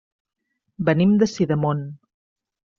[0.89, 1.87] Venim de Sidamon.